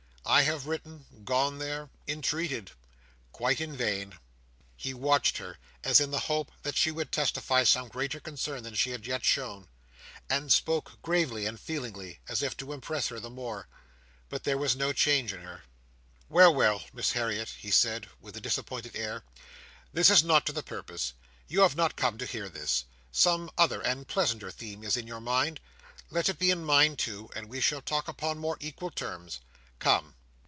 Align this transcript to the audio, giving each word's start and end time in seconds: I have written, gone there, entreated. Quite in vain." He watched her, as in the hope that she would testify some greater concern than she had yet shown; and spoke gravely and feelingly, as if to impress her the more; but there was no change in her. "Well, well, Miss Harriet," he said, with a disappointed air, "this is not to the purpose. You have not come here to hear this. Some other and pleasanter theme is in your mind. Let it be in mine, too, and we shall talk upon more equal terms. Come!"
I 0.23 0.43
have 0.43 0.65
written, 0.65 1.07
gone 1.25 1.57
there, 1.57 1.89
entreated. 2.07 2.71
Quite 3.33 3.59
in 3.59 3.75
vain." 3.75 4.17
He 4.77 4.93
watched 4.93 5.39
her, 5.39 5.57
as 5.83 5.99
in 5.99 6.11
the 6.11 6.21
hope 6.21 6.51
that 6.63 6.77
she 6.77 6.89
would 6.89 7.11
testify 7.11 7.65
some 7.65 7.89
greater 7.89 8.21
concern 8.21 8.63
than 8.63 8.75
she 8.75 8.91
had 8.91 9.05
yet 9.05 9.25
shown; 9.25 9.67
and 10.29 10.49
spoke 10.53 11.01
gravely 11.01 11.45
and 11.47 11.59
feelingly, 11.59 12.19
as 12.29 12.41
if 12.41 12.55
to 12.57 12.71
impress 12.71 13.07
her 13.07 13.19
the 13.19 13.29
more; 13.31 13.67
but 14.29 14.45
there 14.45 14.57
was 14.57 14.73
no 14.73 14.93
change 14.93 15.33
in 15.33 15.41
her. 15.41 15.63
"Well, 16.29 16.53
well, 16.53 16.81
Miss 16.93 17.11
Harriet," 17.11 17.49
he 17.57 17.71
said, 17.71 18.07
with 18.21 18.37
a 18.37 18.41
disappointed 18.41 18.95
air, 18.95 19.23
"this 19.91 20.09
is 20.09 20.23
not 20.23 20.45
to 20.45 20.53
the 20.53 20.63
purpose. 20.63 21.11
You 21.49 21.59
have 21.61 21.75
not 21.75 21.97
come 21.97 22.13
here 22.13 22.25
to 22.25 22.31
hear 22.31 22.47
this. 22.49 22.85
Some 23.11 23.51
other 23.57 23.81
and 23.81 24.07
pleasanter 24.07 24.49
theme 24.49 24.81
is 24.85 24.95
in 24.95 25.07
your 25.07 25.19
mind. 25.21 25.59
Let 26.09 26.29
it 26.29 26.39
be 26.39 26.51
in 26.51 26.63
mine, 26.63 26.95
too, 26.95 27.29
and 27.35 27.49
we 27.49 27.59
shall 27.59 27.81
talk 27.81 28.07
upon 28.07 28.37
more 28.37 28.55
equal 28.61 28.91
terms. 28.91 29.41
Come!" 29.79 30.15